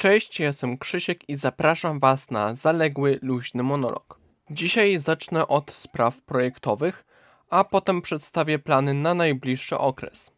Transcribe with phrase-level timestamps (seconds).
[0.00, 4.18] Cześć, jestem Krzysiek i zapraszam Was na zaległy, luźny monolog.
[4.50, 7.04] Dzisiaj zacznę od spraw projektowych,
[7.50, 10.30] a potem przedstawię plany na najbliższy okres.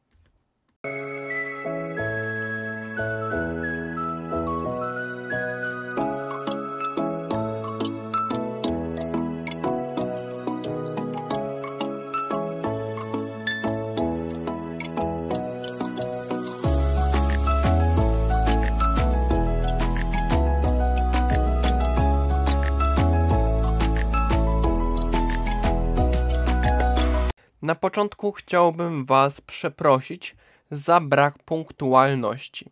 [27.63, 30.37] Na początku chciałbym Was przeprosić
[30.71, 32.71] za brak punktualności.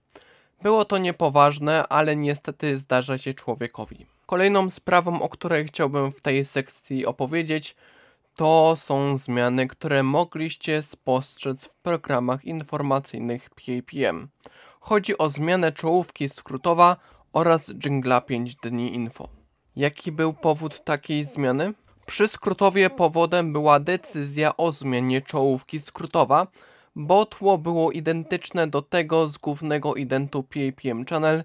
[0.63, 4.07] Było to niepoważne, ale niestety zdarza się człowiekowi.
[4.27, 7.77] Kolejną sprawą, o której chciałbym w tej sekcji opowiedzieć,
[8.37, 14.29] to są zmiany, które mogliście spostrzec w programach informacyjnych PAPM.
[14.81, 16.97] Chodzi o zmianę czołówki skrótowa
[17.33, 19.29] oraz jingla 5 dni info.
[19.77, 21.75] Jaki był powód takiej zmiany?
[22.11, 26.47] Przy skrótowie powodem była decyzja o zmianie czołówki skrótowa,
[26.97, 31.45] bo tło było identyczne do tego z głównego identu PAPM Channel,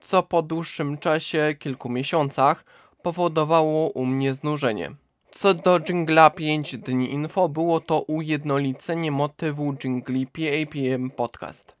[0.00, 2.64] co po dłuższym czasie, kilku miesiącach,
[3.02, 4.90] powodowało u mnie znużenie.
[5.30, 11.76] Co do jingla 5 dni info, było to ujednolicenie motywu jingli PAPM Podcast.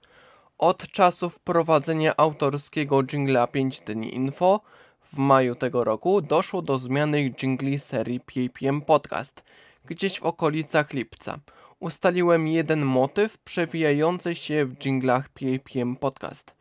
[0.58, 4.60] Od czasu wprowadzenia autorskiego jingla 5 dni info
[5.14, 9.44] w maju tego roku doszło do zmiany jingli serii PAPM Podcast,
[9.84, 11.38] gdzieś w okolicach lipca.
[11.80, 16.54] Ustaliłem jeden motyw przewijający się w jinglach PAPM Podcast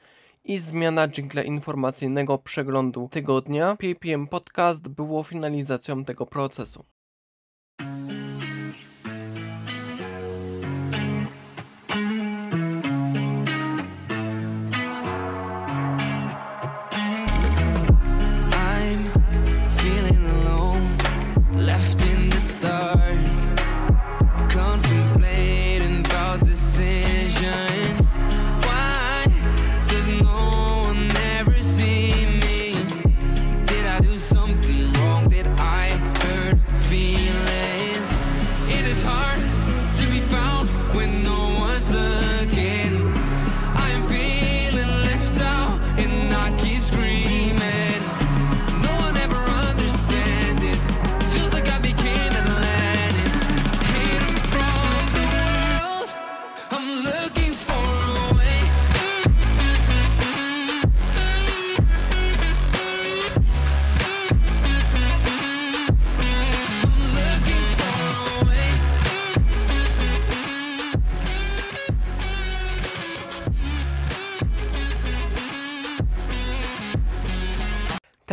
[0.44, 6.86] i zmiana jingla informacyjnego przeglądu tygodnia PAPM Podcast było finalizacją tego procesu.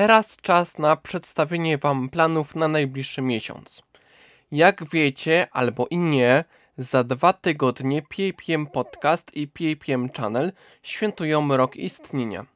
[0.00, 3.82] Teraz czas na przedstawienie Wam planów na najbliższy miesiąc.
[4.52, 6.44] Jak wiecie, albo i nie,
[6.78, 10.52] za dwa tygodnie PAPM Podcast i PAPM Channel
[10.82, 12.46] świętują rok istnienia.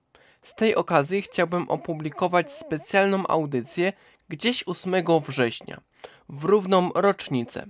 [0.43, 3.93] Z tej okazji chciałbym opublikować specjalną audycję
[4.28, 4.94] gdzieś 8
[5.26, 5.81] września,
[6.28, 7.66] w równą rocznicę.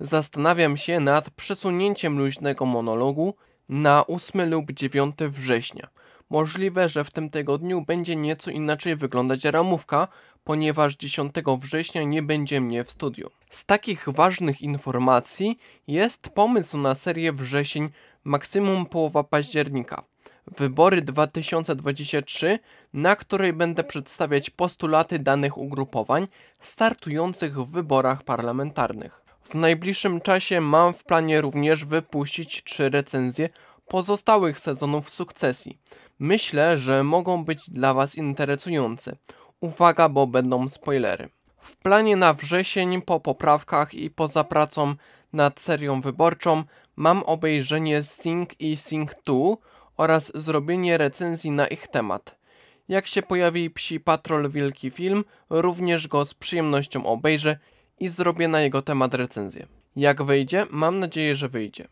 [0.00, 3.34] Zastanawiam się nad przesunięciem luźnego monologu
[3.68, 5.88] na 8 lub 9 września.
[6.30, 10.08] Możliwe, że w tym tygodniu będzie nieco inaczej wyglądać ramówka,
[10.44, 13.30] ponieważ 10 września nie będzie mnie w studiu.
[13.50, 17.88] Z takich ważnych informacji jest pomysł na serię wrzesień,
[18.24, 20.02] maksimum połowa października.
[20.46, 22.58] Wybory 2023,
[22.92, 26.26] na której będę przedstawiać postulaty danych ugrupowań
[26.60, 29.22] startujących w wyborach parlamentarnych.
[29.50, 33.48] W najbliższym czasie mam w planie również wypuścić trzy recenzje
[33.88, 35.78] pozostałych sezonów sukcesji.
[36.18, 39.16] Myślę, że mogą być dla Was interesujące.
[39.60, 41.28] Uwaga, bo będą spoilery.
[41.58, 44.94] W planie na wrzesień, po poprawkach i poza pracą
[45.32, 46.64] nad serią wyborczą,
[46.96, 49.34] mam obejrzenie Sing i Sing 2
[49.96, 52.36] oraz zrobienie recenzji na ich temat.
[52.88, 57.58] Jak się pojawi Psi Patrol Wielki Film, również go z przyjemnością obejrzę
[58.00, 59.66] i zrobię na jego temat recenzję.
[59.96, 60.66] Jak wyjdzie?
[60.70, 61.88] Mam nadzieję, że wyjdzie.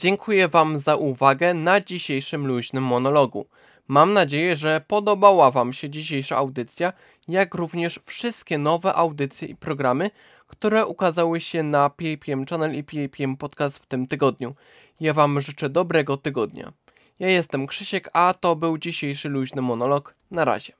[0.00, 3.46] Dziękuję Wam za uwagę na dzisiejszym luźnym monologu.
[3.88, 6.92] Mam nadzieję, że podobała Wam się dzisiejsza audycja,
[7.28, 10.10] jak również wszystkie nowe audycje i programy,
[10.46, 14.54] które ukazały się na PAPM Channel i PAPM Podcast w tym tygodniu.
[15.00, 16.72] Ja Wam życzę dobrego tygodnia.
[17.18, 20.14] Ja jestem Krzysiek, a to był dzisiejszy luźny monolog.
[20.30, 20.79] Na razie.